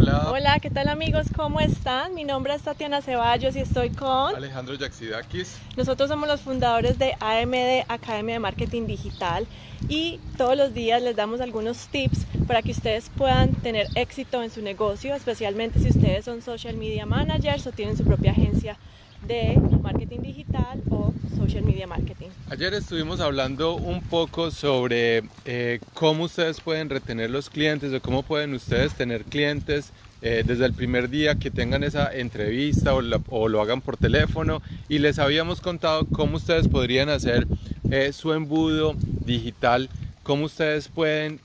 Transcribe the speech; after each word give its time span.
Hola. 0.00 0.30
Hola, 0.30 0.60
¿qué 0.60 0.70
tal 0.70 0.86
amigos? 0.86 1.26
¿Cómo 1.34 1.58
están? 1.58 2.14
Mi 2.14 2.22
nombre 2.22 2.54
es 2.54 2.62
Tatiana 2.62 3.02
Ceballos 3.02 3.56
y 3.56 3.58
estoy 3.58 3.90
con 3.90 4.32
Alejandro 4.36 4.76
Yaxidakis. 4.76 5.56
Nosotros 5.76 6.08
somos 6.08 6.28
los 6.28 6.40
fundadores 6.40 7.00
de 7.00 7.14
AMD, 7.18 7.84
Academia 7.88 8.34
de 8.34 8.38
Marketing 8.38 8.86
Digital, 8.86 9.48
y 9.88 10.20
todos 10.36 10.56
los 10.56 10.72
días 10.72 11.02
les 11.02 11.16
damos 11.16 11.40
algunos 11.40 11.88
tips 11.88 12.27
para 12.48 12.62
que 12.62 12.72
ustedes 12.72 13.10
puedan 13.16 13.52
tener 13.52 13.86
éxito 13.94 14.42
en 14.42 14.50
su 14.50 14.62
negocio, 14.62 15.14
especialmente 15.14 15.78
si 15.78 15.90
ustedes 15.90 16.24
son 16.24 16.40
social 16.40 16.76
media 16.76 17.04
managers 17.04 17.66
o 17.66 17.72
tienen 17.72 17.96
su 17.96 18.04
propia 18.04 18.32
agencia 18.32 18.78
de 19.26 19.60
marketing 19.82 20.20
digital 20.22 20.80
o 20.90 21.12
social 21.36 21.62
media 21.62 21.86
marketing. 21.86 22.28
Ayer 22.50 22.72
estuvimos 22.72 23.20
hablando 23.20 23.74
un 23.74 24.00
poco 24.00 24.50
sobre 24.50 25.24
eh, 25.44 25.80
cómo 25.92 26.24
ustedes 26.24 26.60
pueden 26.60 26.88
retener 26.88 27.28
los 27.28 27.50
clientes 27.50 27.92
o 27.92 28.00
cómo 28.00 28.22
pueden 28.22 28.54
ustedes 28.54 28.94
tener 28.94 29.24
clientes 29.24 29.92
eh, 30.22 30.42
desde 30.44 30.64
el 30.64 30.72
primer 30.72 31.10
día 31.10 31.34
que 31.34 31.50
tengan 31.50 31.84
esa 31.84 32.12
entrevista 32.12 32.94
o, 32.94 33.48
lo 33.48 33.60
hagan 33.60 33.82
por 33.82 33.98
teléfono 33.98 34.62
y 34.88 34.98
les 34.98 35.18
habíamos 35.18 35.60
contado 35.60 36.06
cómo 36.06 36.38
ustedes 36.38 36.66
podrían 36.66 37.08
hacer 37.08 37.46
eh, 37.90 38.12
su 38.12 38.32
embudo 38.32 38.96
digital, 39.24 39.90
cómo 40.28 40.44
ustedes 40.44 40.88
pueden 40.88 41.40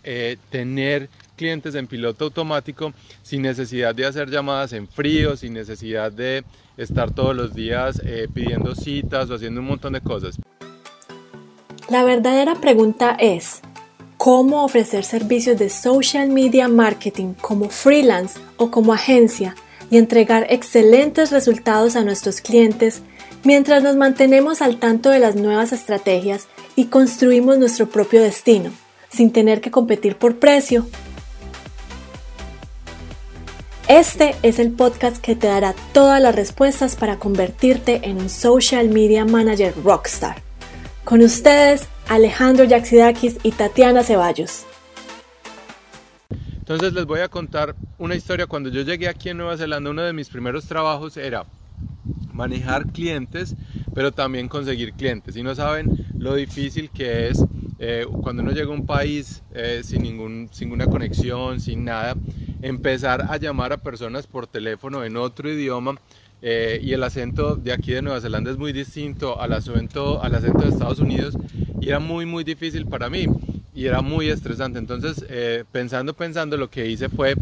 tener 0.49 1.07
clientes 1.37 1.73
en 1.75 1.87
piloto 1.87 2.25
automático 2.25 2.91
sin 3.21 3.41
necesidad 3.41 3.95
de 3.95 4.05
hacer 4.05 4.29
llamadas 4.29 4.73
en 4.73 4.89
frío, 4.89 5.37
sin 5.37 5.53
necesidad 5.53 6.11
de 6.11 6.43
estar 6.75 7.09
todos 7.11 7.33
los 7.33 7.53
días 7.53 8.01
eh, 8.03 8.27
pidiendo 8.33 8.75
citas 8.75 9.29
o 9.29 9.35
haciendo 9.35 9.61
un 9.61 9.67
montón 9.67 9.93
de 9.93 10.01
cosas. 10.01 10.35
La 11.89 12.03
verdadera 12.03 12.55
pregunta 12.55 13.15
es, 13.17 13.61
¿cómo 14.17 14.65
ofrecer 14.65 15.05
servicios 15.05 15.57
de 15.57 15.69
social 15.69 16.27
media 16.27 16.67
marketing 16.67 17.35
como 17.39 17.69
freelance 17.69 18.37
o 18.57 18.69
como 18.69 18.91
agencia 18.91 19.55
y 19.89 19.97
entregar 19.97 20.47
excelentes 20.49 21.31
resultados 21.31 21.95
a 21.95 22.03
nuestros 22.03 22.41
clientes 22.41 23.01
mientras 23.45 23.81
nos 23.81 23.95
mantenemos 23.95 24.61
al 24.61 24.77
tanto 24.77 25.09
de 25.09 25.19
las 25.19 25.37
nuevas 25.37 25.71
estrategias 25.71 26.49
y 26.75 26.85
construimos 26.85 27.57
nuestro 27.57 27.87
propio 27.87 28.21
destino, 28.21 28.71
sin 29.09 29.31
tener 29.31 29.61
que 29.61 29.71
competir 29.71 30.15
por 30.17 30.37
precio 30.37 30.87
este 33.89 34.33
es 34.43 34.59
el 34.59 34.71
podcast 34.71 35.17
que 35.17 35.35
te 35.35 35.47
dará 35.47 35.75
todas 35.91 36.21
las 36.21 36.33
respuestas 36.33 36.95
para 36.95 37.19
convertirte 37.19 37.99
en 38.09 38.17
un 38.17 38.29
social 38.29 38.89
media 38.89 39.25
manager 39.25 39.73
rockstar. 39.83 40.37
Con 41.03 41.21
ustedes, 41.21 41.89
Alejandro 42.07 42.63
Yaxidakis 42.63 43.37
y 43.43 43.51
Tatiana 43.51 44.01
Ceballos. 44.01 44.65
Entonces 46.57 46.93
les 46.93 47.05
voy 47.05 47.19
a 47.19 47.27
contar 47.27 47.75
una 47.97 48.15
historia. 48.15 48.47
Cuando 48.47 48.69
yo 48.69 48.81
llegué 48.81 49.09
aquí 49.09 49.29
en 49.29 49.37
Nueva 49.37 49.57
Zelanda, 49.57 49.89
uno 49.89 50.01
de 50.01 50.13
mis 50.13 50.29
primeros 50.29 50.65
trabajos 50.65 51.17
era 51.17 51.45
manejar 52.33 52.87
clientes, 52.87 53.55
pero 53.93 54.11
también 54.11 54.47
conseguir 54.47 54.93
clientes. 54.93 55.35
Y 55.37 55.43
no 55.43 55.55
saben 55.55 56.05
lo 56.17 56.35
difícil 56.35 56.89
que 56.89 57.29
es 57.29 57.43
eh, 57.85 58.05
cuando 58.21 58.41
uno 58.41 58.51
llega 58.51 58.67
a 58.67 58.75
un 58.75 58.85
país 58.85 59.43
eh, 59.53 59.81
sin, 59.83 60.03
ningún, 60.03 60.49
ninguna 60.59 60.87
conexión, 60.87 61.59
sin 61.59 61.83
nada, 61.83 62.15
empezar 62.61 63.25
a 63.29 63.35
llamar 63.35 63.73
a 63.73 63.77
personas 63.77 64.25
por 64.25 64.47
teléfono 64.47 65.03
en 65.03 65.17
otro 65.17 65.51
idioma 65.51 65.95
eh, 66.41 66.79
y 66.81 66.93
el 66.93 67.03
acento 67.03 67.57
de 67.57 67.73
aquí 67.73 67.91
de 67.91 68.01
Nueva 68.01 68.21
Zelanda 68.21 68.51
es 68.51 68.57
muy 68.57 68.71
distinto 68.71 69.39
al 69.41 69.51
acento, 69.51 70.23
al 70.23 70.33
acento 70.33 70.59
de 70.59 70.69
Estados 70.69 70.99
Unidos 70.99 71.37
y 71.81 71.89
era 71.89 71.99
muy 71.99 72.25
muy 72.25 72.45
difícil 72.45 72.85
para 72.85 73.09
mí 73.09 73.25
y 73.75 73.85
era 73.85 74.01
muy 74.01 74.29
estresante. 74.29 74.79
Entonces, 74.79 75.25
pensando, 75.71 76.13
pensando, 76.13 76.55
lo 76.55 76.69
que 76.69 76.87
hice 76.87 77.09
fue 77.09 77.35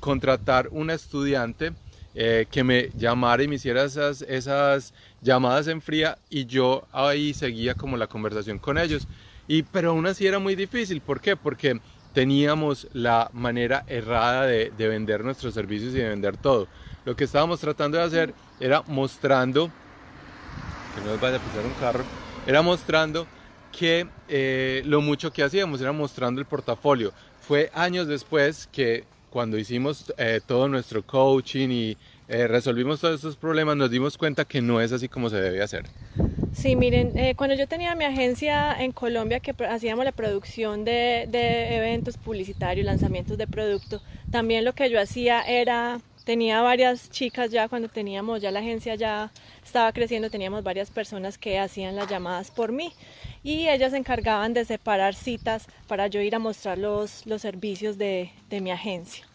contratar 0.00 0.68
una 0.72 0.92
estudiante 0.92 1.72
que 2.14 2.64
me 2.64 2.90
llamara 2.96 3.42
y 3.42 3.48
me 3.48 3.56
hiciera 3.56 3.84
esas, 3.84 4.22
esas 4.22 4.92
llamadas 5.22 5.68
en 5.68 5.80
fría 5.80 6.18
y 6.28 6.46
yo 6.46 6.84
ahí 6.92 7.32
seguía 7.32 7.74
como 7.74 7.96
la 7.96 8.08
conversación 8.08 8.58
con 8.58 8.76
ellos. 8.78 9.06
Y, 9.46 9.62
pero 9.62 9.90
aún 9.90 10.06
así 10.06 10.26
era 10.26 10.38
muy 10.38 10.54
difícil. 10.54 11.00
¿Por 11.00 11.20
qué? 11.20 11.36
Porque 11.36 11.80
teníamos 12.12 12.88
la 12.92 13.30
manera 13.32 13.84
errada 13.86 14.44
de, 14.46 14.70
vender 14.76 15.24
nuestros 15.24 15.54
servicios 15.54 15.94
y 15.94 15.98
de 15.98 16.08
vender 16.08 16.36
todo. 16.36 16.68
Lo 17.04 17.16
que 17.16 17.24
estábamos 17.24 17.60
tratando 17.60 17.96
de 17.96 18.04
hacer 18.04 18.34
era 18.60 18.82
mostrando, 18.86 19.70
que 20.94 21.00
no 21.02 21.12
nos 21.12 21.20
vaya 21.20 21.36
a 21.36 21.40
pisar 21.40 21.64
un 21.64 21.74
carro, 21.74 22.04
era 22.46 22.60
mostrando 22.60 23.26
que 23.70 24.08
eh, 24.28 24.82
lo 24.84 25.00
mucho 25.00 25.32
que 25.32 25.42
hacíamos 25.42 25.80
era 25.80 25.92
mostrando 25.92 26.40
el 26.40 26.46
portafolio. 26.46 27.12
Fue 27.40 27.70
años 27.72 28.08
después 28.08 28.68
que 28.72 29.04
cuando 29.30 29.58
hicimos 29.58 30.12
eh, 30.18 30.40
todo 30.44 30.68
nuestro 30.68 31.04
coaching 31.04 31.68
y 31.70 31.96
eh, 32.28 32.46
resolvimos 32.46 33.00
todos 33.00 33.14
estos 33.14 33.36
problemas, 33.36 33.76
nos 33.76 33.90
dimos 33.90 34.18
cuenta 34.18 34.44
que 34.44 34.60
no 34.60 34.80
es 34.80 34.92
así 34.92 35.08
como 35.08 35.30
se 35.30 35.40
debe 35.40 35.62
hacer. 35.62 35.84
Sí, 36.52 36.76
miren, 36.76 37.16
eh, 37.16 37.34
cuando 37.34 37.56
yo 37.56 37.66
tenía 37.66 37.94
mi 37.94 38.04
agencia 38.04 38.72
en 38.78 38.92
Colombia 38.92 39.40
que 39.40 39.54
hacíamos 39.64 40.04
la 40.04 40.12
producción 40.12 40.84
de, 40.84 41.22
eventos 41.76 42.18
publicitarios, 42.18 42.84
lanzamientos 42.84 43.38
de 43.38 43.46
producto, 43.46 44.02
también 44.30 44.64
lo 44.64 44.74
que 44.74 44.90
yo 44.90 45.00
hacía 45.00 45.40
era, 45.42 46.00
tenía 46.24 46.60
varias 46.60 47.08
chicas 47.10 47.50
ya 47.50 47.68
cuando 47.68 47.88
teníamos, 47.88 48.42
ya 48.42 48.50
la 48.50 48.60
agencia 48.60 48.94
ya 48.94 49.30
estaba 49.64 49.90
creciendo, 49.92 50.28
teníamos 50.28 50.62
varias 50.62 50.90
personas 50.90 51.38
que 51.38 51.58
hacían 51.58 51.96
las 51.96 52.08
llamadas 52.08 52.50
por 52.50 52.72
mí 52.72 52.92
y 53.42 53.68
ellas 53.68 53.92
se 53.92 53.98
encargaban 53.98 54.54
de 54.54 54.64
separar 54.64 55.14
citas 55.14 55.66
para 55.86 56.06
yo 56.06 56.20
ir 56.20 56.34
a 56.34 56.38
mostrar 56.38 56.78
los, 56.78 57.26
los 57.26 57.42
servicios 57.42 57.98
de 57.98 58.30
mi 58.50 58.70
agencia 58.70 59.26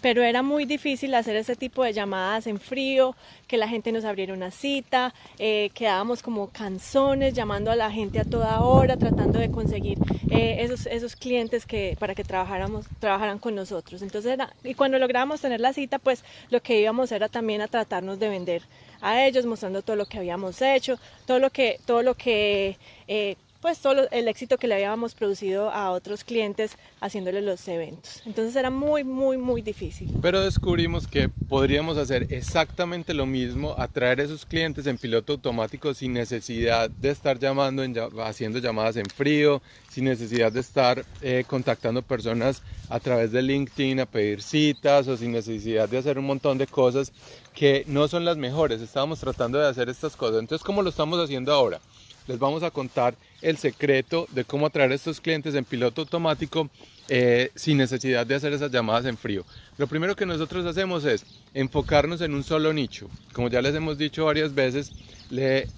pero 0.00 0.22
era 0.22 0.42
muy 0.42 0.64
difícil 0.64 1.14
hacer 1.14 1.36
ese 1.36 1.56
tipo 1.56 1.84
de 1.84 1.92
llamadas 1.92 2.46
en 2.46 2.58
frío, 2.58 3.14
que 3.46 3.56
la 3.56 3.68
gente 3.68 3.92
nos 3.92 4.04
abriera 4.04 4.34
una 4.34 4.50
cita, 4.50 5.14
eh, 5.38 5.70
quedábamos 5.74 6.22
como 6.22 6.48
canzones 6.50 7.34
llamando 7.34 7.70
a 7.70 7.76
la 7.76 7.90
gente 7.90 8.20
a 8.20 8.24
toda 8.24 8.60
hora, 8.60 8.96
tratando 8.96 9.38
de 9.38 9.50
conseguir 9.50 9.98
eh, 10.30 10.58
esos, 10.60 10.86
esos 10.86 11.16
clientes 11.16 11.66
que, 11.66 11.96
para 11.98 12.14
que 12.14 12.24
trabajáramos, 12.24 12.86
trabajaran 12.98 13.38
con 13.38 13.54
nosotros. 13.54 14.02
Entonces, 14.02 14.38
y 14.64 14.74
cuando 14.74 14.98
lográbamos 14.98 15.40
tener 15.40 15.60
la 15.60 15.72
cita, 15.72 15.98
pues 15.98 16.24
lo 16.50 16.60
que 16.62 16.80
íbamos 16.80 17.12
era 17.12 17.28
también 17.28 17.60
a 17.60 17.68
tratarnos 17.68 18.18
de 18.18 18.28
vender 18.28 18.62
a 19.00 19.24
ellos, 19.24 19.46
mostrando 19.46 19.82
todo 19.82 19.96
lo 19.96 20.06
que 20.06 20.18
habíamos 20.18 20.60
hecho, 20.62 20.98
todo 21.26 21.38
lo 21.38 21.50
que, 21.50 21.78
todo 21.86 22.02
lo 22.02 22.14
que 22.14 22.76
eh, 23.08 23.36
pues 23.60 23.78
todo 23.78 24.08
el 24.10 24.28
éxito 24.28 24.56
que 24.58 24.66
le 24.66 24.74
habíamos 24.74 25.14
producido 25.14 25.70
a 25.70 25.90
otros 25.90 26.24
clientes 26.24 26.76
haciéndole 27.00 27.42
los 27.42 27.66
eventos. 27.68 28.22
Entonces 28.24 28.56
era 28.56 28.70
muy, 28.70 29.04
muy, 29.04 29.36
muy 29.36 29.62
difícil. 29.62 30.10
Pero 30.22 30.40
descubrimos 30.40 31.06
que 31.06 31.28
podríamos 31.28 31.98
hacer 31.98 32.26
exactamente 32.30 33.12
lo 33.12 33.26
mismo, 33.26 33.74
atraer 33.76 34.20
a 34.20 34.24
esos 34.24 34.46
clientes 34.46 34.86
en 34.86 34.96
piloto 34.96 35.34
automático 35.34 35.92
sin 35.94 36.12
necesidad 36.14 36.88
de 36.88 37.10
estar 37.10 37.38
llamando, 37.38 37.82
haciendo 38.22 38.58
llamadas 38.58 38.96
en 38.96 39.06
frío, 39.06 39.60
sin 39.90 40.04
necesidad 40.04 40.52
de 40.52 40.60
estar 40.60 41.04
eh, 41.20 41.44
contactando 41.46 42.02
personas 42.02 42.62
a 42.88 42.98
través 42.98 43.32
de 43.32 43.42
LinkedIn 43.42 44.00
a 44.00 44.06
pedir 44.06 44.42
citas 44.42 45.06
o 45.08 45.16
sin 45.16 45.32
necesidad 45.32 45.88
de 45.88 45.98
hacer 45.98 46.18
un 46.18 46.26
montón 46.26 46.58
de 46.58 46.66
cosas 46.66 47.12
que 47.54 47.84
no 47.86 48.08
son 48.08 48.24
las 48.24 48.36
mejores. 48.36 48.80
Estábamos 48.80 49.20
tratando 49.20 49.58
de 49.58 49.68
hacer 49.68 49.88
estas 49.88 50.16
cosas. 50.16 50.40
Entonces, 50.40 50.64
¿cómo 50.64 50.82
lo 50.82 50.90
estamos 50.90 51.18
haciendo 51.22 51.52
ahora? 51.52 51.80
Les 52.30 52.38
vamos 52.38 52.62
a 52.62 52.70
contar 52.70 53.16
el 53.42 53.56
secreto 53.56 54.28
de 54.30 54.44
cómo 54.44 54.66
atraer 54.66 54.92
a 54.92 54.94
estos 54.94 55.20
clientes 55.20 55.56
en 55.56 55.64
piloto 55.64 56.02
automático 56.02 56.70
eh, 57.08 57.50
sin 57.56 57.76
necesidad 57.76 58.24
de 58.24 58.36
hacer 58.36 58.52
esas 58.52 58.70
llamadas 58.70 59.04
en 59.06 59.18
frío. 59.18 59.44
Lo 59.78 59.88
primero 59.88 60.14
que 60.14 60.26
nosotros 60.26 60.64
hacemos 60.64 61.04
es 61.04 61.26
enfocarnos 61.54 62.20
en 62.20 62.32
un 62.32 62.44
solo 62.44 62.72
nicho. 62.72 63.10
Como 63.32 63.48
ya 63.48 63.60
les 63.60 63.74
hemos 63.74 63.98
dicho 63.98 64.26
varias 64.26 64.54
veces, 64.54 64.92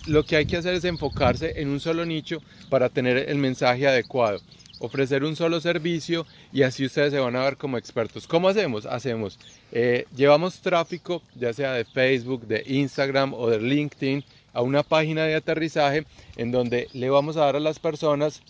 lo 0.06 0.24
que 0.24 0.36
hay 0.36 0.44
que 0.44 0.58
hacer 0.58 0.74
es 0.74 0.84
enfocarse 0.84 1.60
en 1.60 1.68
un 1.68 1.80
solo 1.80 2.04
nicho 2.04 2.42
para 2.68 2.90
tener 2.90 3.30
el 3.30 3.38
mensaje 3.38 3.88
adecuado 3.88 4.42
ofrecer 4.82 5.22
un 5.22 5.36
solo 5.36 5.60
servicio 5.60 6.26
y 6.52 6.62
así 6.62 6.84
ustedes 6.84 7.12
se 7.12 7.20
van 7.20 7.36
a 7.36 7.44
ver 7.44 7.56
como 7.56 7.78
expertos. 7.78 8.26
¿Cómo 8.26 8.48
hacemos? 8.48 8.84
Hacemos, 8.84 9.38
eh, 9.70 10.06
llevamos 10.14 10.60
tráfico, 10.60 11.22
ya 11.36 11.52
sea 11.52 11.72
de 11.72 11.84
Facebook, 11.84 12.46
de 12.46 12.64
Instagram 12.66 13.32
o 13.32 13.48
de 13.48 13.60
LinkedIn, 13.60 14.24
a 14.52 14.60
una 14.60 14.82
página 14.82 15.24
de 15.24 15.36
aterrizaje 15.36 16.04
en 16.36 16.50
donde 16.50 16.88
le 16.92 17.08
vamos 17.08 17.36
a 17.36 17.44
dar 17.44 17.56
a 17.56 17.60
las 17.60 17.78
personas 17.78 18.42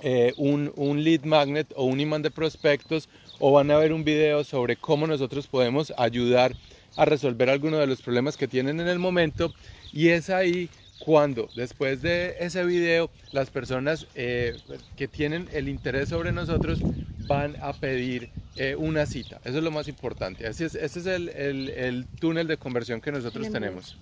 eh, 0.00 0.34
un, 0.36 0.72
un, 0.76 1.02
lead 1.02 1.22
magnet 1.24 1.72
o 1.76 1.84
un 1.84 2.00
imán 2.00 2.20
de 2.20 2.30
prospectos 2.30 3.08
o 3.38 3.52
van 3.52 3.70
a 3.70 3.78
ver 3.78 3.92
un 3.92 4.04
video 4.04 4.44
sobre 4.44 4.76
cómo 4.76 5.06
nosotros 5.06 5.46
podemos 5.46 5.94
ayudar 5.96 6.54
a 6.96 7.04
resolver 7.04 7.48
algunos 7.48 7.80
de 7.80 7.86
los 7.86 8.02
problemas 8.02 8.36
que 8.36 8.48
tienen 8.48 8.80
en 8.80 8.88
el 8.88 8.98
momento 8.98 9.54
y 9.92 10.08
es 10.08 10.30
ahí 10.30 10.68
cuando 11.04 11.48
después 11.54 12.00
de 12.02 12.36
ese 12.40 12.64
video 12.64 13.10
las 13.32 13.50
personas 13.50 14.06
eh, 14.14 14.56
que 14.96 15.06
tienen 15.06 15.48
el 15.52 15.68
interés 15.68 16.08
sobre 16.08 16.32
nosotros 16.32 16.80
van 17.26 17.56
a 17.60 17.72
pedir 17.72 18.30
eh, 18.56 18.74
una 18.76 19.06
cita. 19.06 19.40
Eso 19.44 19.58
es 19.58 19.64
lo 19.64 19.70
más 19.70 19.88
importante. 19.88 20.46
Así 20.46 20.64
es, 20.64 20.74
ese 20.74 21.00
es 21.00 21.06
el, 21.06 21.28
el, 21.30 21.68
el 21.70 22.06
túnel 22.20 22.46
de 22.46 22.56
conversión 22.56 23.00
que 23.00 23.12
nosotros 23.12 23.50
tenemos. 23.50 23.96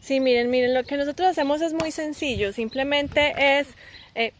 Sí, 0.00 0.20
miren, 0.20 0.50
miren, 0.50 0.74
lo 0.74 0.84
que 0.84 0.96
nosotros 0.96 1.28
hacemos 1.28 1.60
es 1.60 1.72
muy 1.72 1.90
sencillo, 1.90 2.52
simplemente 2.52 3.58
es, 3.58 3.68
eh, 4.14 4.32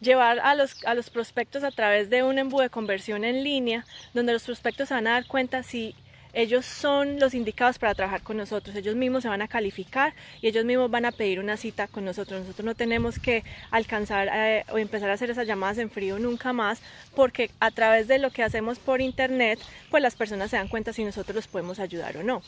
llevar 0.00 0.40
a 0.40 0.54
los, 0.54 0.84
a 0.84 0.94
los 0.94 1.10
prospectos 1.10 1.64
a 1.64 1.70
través 1.70 2.10
de 2.10 2.22
un 2.22 2.38
embudo 2.38 2.62
de 2.62 2.70
conversión 2.70 3.24
en 3.24 3.42
línea, 3.42 3.86
donde 4.14 4.32
los 4.32 4.42
prospectos 4.42 4.88
se 4.88 4.94
van 4.94 5.06
a 5.06 5.12
dar 5.12 5.26
cuenta 5.26 5.62
si 5.62 5.94
ellos 6.36 6.66
son 6.66 7.18
los 7.18 7.32
indicados 7.32 7.78
para 7.78 7.94
trabajar 7.94 8.22
con 8.22 8.36
nosotros, 8.36 8.76
ellos 8.76 8.94
mismos 8.94 9.22
se 9.22 9.28
van 9.28 9.40
a 9.40 9.48
calificar 9.48 10.12
y 10.42 10.48
ellos 10.48 10.66
mismos 10.66 10.90
van 10.90 11.06
a 11.06 11.12
pedir 11.12 11.40
una 11.40 11.56
cita 11.56 11.88
con 11.88 12.04
nosotros. 12.04 12.42
Nosotros 12.42 12.66
no 12.66 12.74
tenemos 12.74 13.18
que 13.18 13.42
alcanzar 13.70 14.28
eh, 14.30 14.64
o 14.70 14.76
empezar 14.76 15.08
a 15.08 15.14
hacer 15.14 15.30
esas 15.30 15.46
llamadas 15.46 15.78
en 15.78 15.88
frío 15.88 16.18
nunca 16.18 16.52
más, 16.52 16.82
porque 17.14 17.50
a 17.58 17.70
través 17.70 18.06
de 18.06 18.18
lo 18.18 18.30
que 18.30 18.42
hacemos 18.42 18.78
por 18.78 19.00
internet, 19.00 19.58
pues 19.90 20.02
las 20.02 20.14
personas 20.14 20.50
se 20.50 20.56
dan 20.56 20.68
cuenta 20.68 20.92
si 20.92 21.04
nosotros 21.04 21.34
los 21.34 21.48
podemos 21.48 21.78
ayudar 21.78 22.18
o 22.18 22.22
no. 22.22 22.42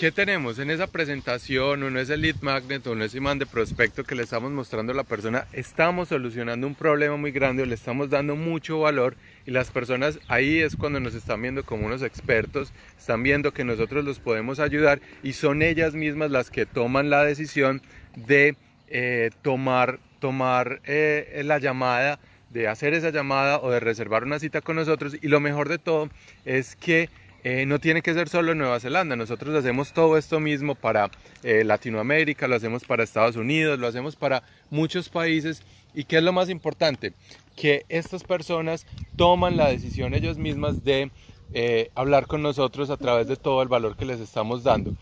¿Qué 0.00 0.10
tenemos 0.10 0.58
en 0.58 0.70
esa 0.70 0.86
presentación? 0.86 1.82
Uno 1.82 2.00
es 2.00 2.08
el 2.08 2.22
lead 2.22 2.36
magnet, 2.40 2.86
uno 2.86 3.04
es 3.04 3.14
imán 3.14 3.38
de 3.38 3.44
prospecto 3.44 4.02
que 4.02 4.14
le 4.14 4.22
estamos 4.22 4.50
mostrando 4.50 4.94
a 4.94 4.96
la 4.96 5.04
persona. 5.04 5.46
Estamos 5.52 6.08
solucionando 6.08 6.66
un 6.66 6.74
problema 6.74 7.18
muy 7.18 7.32
grande, 7.32 7.66
le 7.66 7.74
estamos 7.74 8.08
dando 8.08 8.34
mucho 8.34 8.80
valor 8.80 9.14
y 9.44 9.50
las 9.50 9.70
personas 9.70 10.18
ahí 10.26 10.60
es 10.60 10.74
cuando 10.74 11.00
nos 11.00 11.14
están 11.14 11.42
viendo 11.42 11.64
como 11.64 11.84
unos 11.84 12.00
expertos, 12.00 12.72
están 12.98 13.22
viendo 13.22 13.52
que 13.52 13.62
nosotros 13.62 14.02
los 14.02 14.20
podemos 14.20 14.58
ayudar 14.58 15.02
y 15.22 15.34
son 15.34 15.60
ellas 15.60 15.92
mismas 15.92 16.30
las 16.30 16.50
que 16.50 16.64
toman 16.64 17.10
la 17.10 17.22
decisión 17.22 17.82
de 18.16 18.56
eh, 18.88 19.28
tomar, 19.42 19.98
tomar 20.18 20.80
eh, 20.86 21.42
la 21.44 21.58
llamada, 21.58 22.18
de 22.48 22.68
hacer 22.68 22.94
esa 22.94 23.10
llamada 23.10 23.60
o 23.60 23.70
de 23.70 23.80
reservar 23.80 24.24
una 24.24 24.38
cita 24.38 24.62
con 24.62 24.76
nosotros. 24.76 25.18
Y 25.20 25.28
lo 25.28 25.40
mejor 25.40 25.68
de 25.68 25.76
todo 25.76 26.08
es 26.46 26.74
que 26.74 27.10
eh, 27.42 27.64
no 27.64 27.78
tiene 27.78 28.02
que 28.02 28.12
ser 28.12 28.28
solo 28.28 28.52
en 28.52 28.58
Nueva 28.58 28.80
Zelanda, 28.80 29.16
nosotros 29.16 29.54
hacemos 29.54 29.92
todo 29.94 30.18
esto 30.18 30.40
mismo 30.40 30.74
para 30.74 31.10
eh, 31.42 31.64
Latinoamérica, 31.64 32.46
lo 32.46 32.56
hacemos 32.56 32.84
para 32.84 33.02
Estados 33.02 33.36
Unidos, 33.36 33.78
lo 33.78 33.86
hacemos 33.86 34.14
para 34.14 34.42
muchos 34.70 35.08
países. 35.08 35.62
Y 35.94 36.04
qué 36.04 36.18
es 36.18 36.22
lo 36.22 36.32
más 36.32 36.50
importante, 36.50 37.14
que 37.56 37.84
estas 37.88 38.22
personas 38.24 38.86
toman 39.16 39.56
la 39.56 39.68
decisión 39.68 40.14
ellos 40.14 40.38
mismas 40.38 40.84
de 40.84 41.10
eh, 41.52 41.90
hablar 41.94 42.26
con 42.26 42.42
nosotros 42.42 42.90
a 42.90 42.96
través 42.96 43.26
de 43.26 43.36
todo 43.36 43.62
el 43.62 43.68
valor 43.68 43.96
que 43.96 44.04
les 44.04 44.20
estamos 44.20 44.62
dando. 44.62 44.94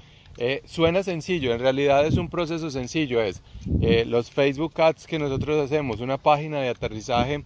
suena 0.65 1.03
sencillo, 1.03 1.53
en 1.53 1.61
realidad 1.61 2.07
es 2.07 2.17
un 2.17 2.31
proceso 2.31 2.71
sencillo, 2.71 3.21
es 3.21 3.43
los 4.07 4.31
Facebook 4.31 4.81
Ads 4.81 5.07
que 5.07 5.19
nosotros 5.19 5.63
hacemos, 5.63 6.01
una 6.01 6.17
página 6.17 6.61
de 6.61 6.69
aterrizaje 6.69 7.43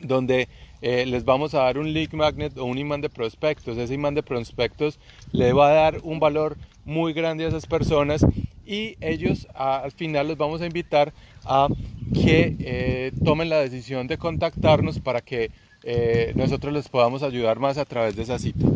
donde 0.00 0.48
eh, 0.82 1.06
les 1.06 1.24
vamos 1.24 1.54
a 1.54 1.60
dar 1.60 1.78
un 1.78 1.92
lead 1.92 2.12
magnet 2.12 2.56
o 2.58 2.64
un 2.64 2.78
imán 2.78 3.00
de 3.00 3.08
prospectos. 3.08 3.76
Ese 3.78 3.94
imán 3.94 4.14
de 4.14 4.22
prospectos 4.22 4.98
le 5.32 5.52
va 5.52 5.68
a 5.68 5.72
dar 5.72 6.00
un 6.02 6.20
valor 6.20 6.56
muy 6.84 7.12
grande 7.12 7.44
a 7.44 7.48
esas 7.48 7.66
personas 7.66 8.24
y 8.66 8.96
ellos 9.00 9.46
al 9.54 9.92
final 9.92 10.28
los 10.28 10.36
vamos 10.36 10.60
a 10.60 10.66
invitar 10.66 11.12
a 11.44 11.68
que 12.14 12.56
eh, 12.60 13.12
tomen 13.24 13.48
la 13.48 13.58
decisión 13.58 14.06
de 14.06 14.18
contactarnos 14.18 15.00
para 15.00 15.20
que 15.20 15.50
eh, 15.84 16.32
nosotros 16.34 16.72
les 16.72 16.88
podamos 16.88 17.22
ayudar 17.22 17.58
más 17.58 17.78
a 17.78 17.84
través 17.84 18.16
de 18.16 18.22
esa 18.22 18.38
cita 18.38 18.66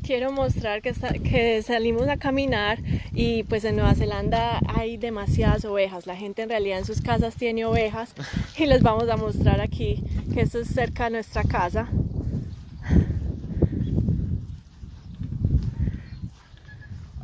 quiero 0.00 0.32
mostrar 0.32 0.82
que, 0.82 0.92
que 1.22 1.62
salimos 1.62 2.08
a 2.08 2.16
caminar 2.16 2.78
y 3.12 3.42
pues 3.44 3.64
en 3.64 3.76
Nueva 3.76 3.94
Zelanda 3.94 4.60
hay 4.74 4.96
demasiadas 4.96 5.64
ovejas. 5.64 6.06
La 6.06 6.16
gente 6.16 6.42
en 6.42 6.48
realidad 6.48 6.78
en 6.78 6.84
sus 6.84 7.00
casas 7.00 7.34
tiene 7.36 7.64
ovejas 7.64 8.14
y 8.56 8.66
les 8.66 8.82
vamos 8.82 9.08
a 9.08 9.16
mostrar 9.16 9.60
aquí 9.60 10.02
que 10.32 10.42
esto 10.42 10.60
es 10.60 10.68
cerca 10.68 11.04
de 11.04 11.10
nuestra 11.10 11.44
casa. 11.44 11.88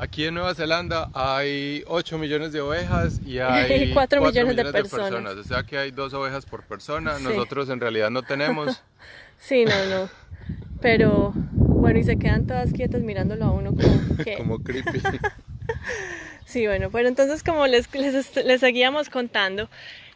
Aquí 0.00 0.26
en 0.26 0.34
Nueva 0.34 0.54
Zelanda 0.54 1.10
hay 1.12 1.82
8 1.88 2.18
millones 2.18 2.52
de 2.52 2.60
ovejas 2.60 3.20
y 3.26 3.38
hay 3.40 3.92
4, 3.92 4.22
millones, 4.22 4.56
de, 4.56 4.64
personas. 4.72 5.34
O 5.34 5.42
sea 5.42 5.64
que 5.64 5.76
hay 5.76 5.90
dos 5.90 6.14
ovejas 6.14 6.46
por 6.46 6.62
persona. 6.62 7.18
Nosotros 7.18 7.68
en 7.68 7.80
realidad 7.80 8.08
no 8.08 8.22
tenemos. 8.22 8.80
sí, 9.38 9.64
no, 9.64 9.86
no. 9.86 10.08
Pero 10.80 11.34
bueno, 11.88 12.00
y 12.00 12.04
se 12.04 12.18
quedan 12.18 12.46
todas 12.46 12.70
quietas 12.74 13.00
mirándolo 13.00 13.46
a 13.46 13.50
uno 13.50 13.72
como 14.36 14.58
creepy. 14.62 15.00
sí, 16.44 16.66
bueno, 16.66 16.90
pero 16.90 17.08
entonces 17.08 17.42
como 17.42 17.66
les, 17.66 17.88
les, 17.94 18.60
seguíamos 18.60 19.08
contando, 19.08 19.70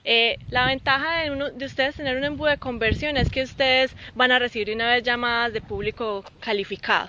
eh, 0.04 0.36
la 0.50 0.66
ventaja 0.66 1.22
de, 1.22 1.30
uno, 1.30 1.50
de 1.50 1.64
ustedes 1.64 1.94
tener 1.94 2.18
un 2.18 2.24
embudo 2.24 2.50
de 2.50 2.58
conversión 2.58 3.16
es 3.16 3.30
que 3.30 3.42
ustedes 3.42 3.96
van 4.14 4.32
a 4.32 4.38
recibir 4.38 4.74
una 4.74 4.92
vez 4.92 5.02
llamadas 5.02 5.54
de 5.54 5.62
público 5.62 6.24
calificado. 6.40 7.08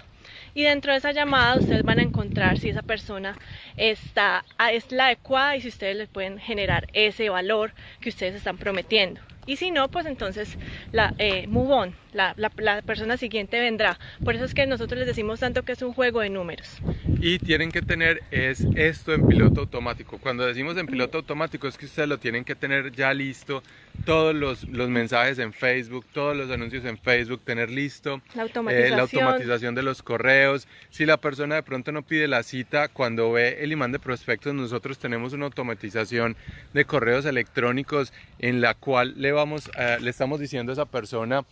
Y 0.53 0.63
dentro 0.63 0.93
de 0.93 0.99
esa 0.99 1.11
llamada 1.11 1.57
ustedes 1.57 1.83
van 1.83 1.99
a 1.99 2.03
encontrar 2.03 2.57
si 2.57 2.69
esa 2.69 2.83
persona 2.83 3.35
está, 3.77 4.45
es 4.71 4.91
la 4.91 5.07
adecuada 5.07 5.55
y 5.55 5.61
si 5.61 5.69
ustedes 5.69 5.95
le 5.95 6.07
pueden 6.07 6.39
generar 6.39 6.87
ese 6.93 7.29
valor 7.29 7.73
que 7.99 8.09
ustedes 8.09 8.35
están 8.35 8.57
prometiendo. 8.57 9.21
Y 9.45 9.57
si 9.57 9.71
no, 9.71 9.89
pues 9.89 10.05
entonces 10.05 10.57
la 10.91 11.13
eh, 11.17 11.47
move 11.47 11.73
on, 11.73 11.95
la, 12.13 12.33
la, 12.37 12.81
persona 12.81 13.17
siguiente 13.17 13.59
vendrá. 13.59 13.99
Por 14.23 14.35
eso 14.35 14.45
es 14.45 14.53
que 14.53 14.65
nosotros 14.67 14.99
les 14.99 15.07
decimos 15.07 15.39
tanto 15.41 15.63
que 15.63 15.73
es 15.73 15.81
un 15.81 15.93
juego 15.93 16.21
de 16.21 16.29
números. 16.29 16.77
Y 17.19 17.39
tienen 17.39 17.71
que 17.71 17.81
tener 17.81 18.23
es 18.31 18.65
esto 18.75 19.13
en 19.13 19.27
piloto 19.27 19.61
automático. 19.61 20.17
Cuando 20.17 20.45
decimos 20.45 20.77
en 20.77 20.87
piloto 20.87 21.17
automático 21.17 21.67
es 21.67 21.77
que 21.77 21.85
ustedes 21.87 22.07
lo 22.07 22.19
tienen 22.19 22.45
que 22.45 22.55
tener 22.55 22.91
ya 22.93 23.13
listo, 23.13 23.63
todos 24.05 24.33
los, 24.33 24.67
los 24.69 24.89
mensajes 24.89 25.39
en 25.39 25.53
Facebook, 25.53 26.05
todos 26.13 26.35
los 26.35 26.49
anuncios 26.49 26.85
en 26.85 26.97
Facebook, 26.97 27.41
tener 27.43 27.69
listo 27.69 28.21
la 28.35 28.43
automatización. 28.43 28.93
Eh, 28.93 28.95
la 28.95 29.01
automatización 29.03 29.75
de 29.75 29.83
los 29.83 30.03
correos. 30.03 30.67
Si 30.89 31.05
la 31.05 31.17
persona 31.17 31.55
de 31.55 31.63
pronto 31.63 31.91
no 31.91 32.03
pide 32.03 32.27
la 32.27 32.43
cita, 32.43 32.87
cuando 32.87 33.31
ve 33.31 33.62
el 33.63 33.71
imán 33.71 33.91
de 33.91 33.99
prospectos, 33.99 34.53
nosotros 34.53 34.99
tenemos 34.99 35.33
una 35.33 35.45
automatización 35.45 36.35
de 36.73 36.85
correos 36.85 37.25
electrónicos 37.25 38.11
en 38.39 38.61
la 38.61 38.73
cual 38.73 39.13
le 39.17 39.31
vamos, 39.31 39.71
eh, 39.79 39.97
le 40.01 40.09
estamos 40.09 40.39
diciendo 40.39 40.71
a 40.71 40.73
esa 40.73 40.85
persona, 40.85 41.45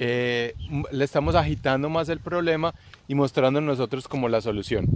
eh, 0.00 0.54
le 0.90 1.04
estamos 1.04 1.34
agitando 1.34 1.90
más 1.90 2.08
el 2.08 2.20
problema 2.20 2.74
y 3.06 3.14
mostrando 3.14 3.60
nosotros 3.60 4.08
como 4.08 4.28
la 4.28 4.40
solución. 4.40 4.86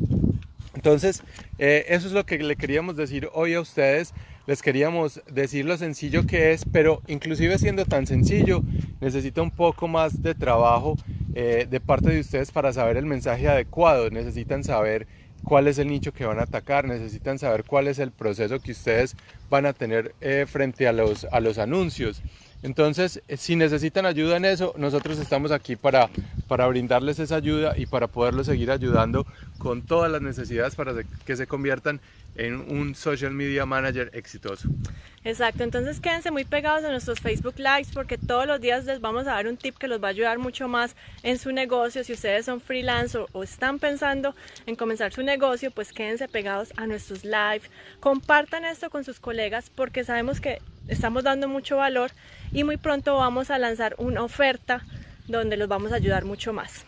Entonces, 0.75 1.23
eh, 1.59 1.85
eso 1.89 2.07
es 2.07 2.15
lo 2.15 2.25
que 2.25 2.39
le 2.39 2.57
queríamos 2.57 2.97
decir 2.97 3.29
hoy 3.35 3.53
a 3.55 3.61
ustedes. 3.61 4.15
Les 4.47 4.63
queríamos 4.63 5.21
decir 5.31 5.67
lo 5.67 5.77
sencillo 5.77 6.27
que 6.27 6.53
es, 6.53 6.65
pero 6.65 7.03
inclusive 7.07 7.59
siendo 7.59 7.85
tan 7.85 8.07
sencillo, 8.07 8.63
necesita 9.01 9.43
un 9.43 9.51
poco 9.51 9.87
más 9.87 10.23
de 10.23 10.35
trabajo 10.35 10.97
de 11.29 11.81
parte 11.81 12.11
de 12.11 12.21
ustedes 12.21 12.51
para 12.51 12.73
saber 12.73 12.97
el 12.97 13.07
mensaje 13.07 13.49
adecuado. 13.49 14.11
Necesitan 14.11 14.65
saber 14.65 15.07
cuál 15.45 15.69
es 15.69 15.79
el 15.79 15.89
nicho 15.89 16.13
que 16.13 16.25
van 16.25 16.39
a 16.39 16.43
atacar, 16.43 16.87
necesitan 16.87 17.39
saber 17.39 17.65
cuál 17.65 17.89
es 17.89 17.99
el 17.99 18.11
proceso 18.11 18.61
que 18.61 18.73
ustedes 18.73 19.17
van 19.51 19.67
a 19.67 19.73
tener 19.73 20.15
frente 20.47 20.89
a 20.89 20.93
los, 20.93 21.27
a 21.31 21.41
los 21.41 21.59
anuncios. 21.59 22.23
Entonces, 22.63 23.23
eh, 23.29 23.37
si 23.37 23.57
necesitan 23.57 24.07
ayuda 24.07 24.37
en 24.37 24.45
eso, 24.45 24.75
nosotros 24.77 25.19
estamos 25.19 25.51
aquí 25.51 25.77
para, 25.77 26.09
para 26.49 26.67
brindarles 26.67 27.19
esa 27.19 27.37
ayuda 27.37 27.75
y 27.77 27.87
para 27.87 28.07
poderlos 28.07 28.47
seguir 28.47 28.71
ayudando 28.71 29.27
con 29.59 29.83
todas 29.83 30.11
las 30.11 30.23
necesidades 30.23 30.75
para 30.75 30.93
que 31.25 31.37
se 31.37 31.47
conviertan 31.47 32.01
en 32.37 32.55
un 32.55 32.95
social 32.95 33.33
media 33.33 33.67
manager 33.67 34.11
exitoso. 34.15 34.69
Exacto, 35.25 35.63
entonces 35.63 36.01
quédense 36.01 36.31
muy 36.31 36.45
pegados 36.45 36.85
a 36.85 36.91
nuestros 36.91 37.21
Facebook 37.21 37.55
Lives 37.59 37.91
porque 37.93 38.19
todos 38.19 38.47
los 38.47 38.61
días 38.61 38.85
les 38.87 39.01
vamos 39.01 39.27
a 39.29 39.33
dar 39.33 39.47
un 39.47 39.57
tip 39.57 39.77
que 39.77 39.87
los 39.87 40.03
va 40.03 40.09
a 40.09 40.11
ayudar 40.11 40.39
mucho 40.39 40.67
más 40.67 40.97
en 41.23 41.39
su 41.39 41.53
negocio. 41.53 42.03
Si 42.03 42.13
ustedes 42.13 42.47
son 42.47 42.61
freelance 42.61 43.17
o, 43.33 43.43
están 43.43 43.79
pensando 43.79 44.35
en 44.67 44.75
comenzar 44.75 45.13
su 45.13 45.23
negocio, 45.23 45.71
pues 45.71 45.93
quédense 45.93 46.27
pegados 46.27 46.73
a 46.77 46.87
nuestros 46.87 47.25
live. 47.25 47.63
Compartan 48.01 48.65
esto 48.65 48.91
con 48.91 49.05
sus 49.05 49.21
colegas 49.21 49.71
porque 49.71 50.05
sabemos 50.05 50.41
que 50.41 50.61
estamos 50.89 51.25
dando 51.25 51.49
mucho 51.49 51.77
valor 51.77 52.11
y 52.53 52.65
muy 52.65 52.77
pronto 52.77 53.17
vamos 53.17 53.51
a 53.51 53.59
lanzar 53.59 53.95
una 53.99 54.23
oferta 54.23 54.85
donde 55.27 55.57
los 55.57 55.69
vamos 55.69 55.93
a 55.93 55.97
ayudar 55.97 56.25
mucho 56.25 56.53
más. 56.53 56.85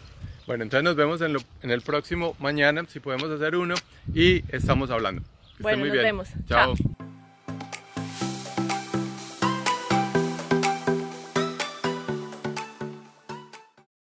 Bueno, 0.47 0.65
entonces 0.65 0.85
nos 0.85 0.97
vemos 0.97 1.21
en, 1.23 1.37
en 1.63 1.71
el 1.71 1.81
próximo 1.81 2.37
mañana, 2.39 2.85
si 2.89 3.01
podemos 3.01 3.31
hacer 3.31 3.57
uno, 3.57 3.75
y 4.13 4.45
estamos 4.55 4.91
hablando. 4.91 5.23
bueno, 5.59 5.87
nos 5.87 5.95
vemos. 5.95 6.29
Chao. 6.49 6.75